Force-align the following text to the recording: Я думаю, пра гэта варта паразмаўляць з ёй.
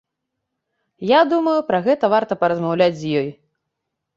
Я 1.09 1.19
думаю, 1.33 1.53
пра 1.69 1.79
гэта 1.89 2.09
варта 2.15 2.33
паразмаўляць 2.45 2.93
з 3.03 3.13
ёй. 3.21 3.29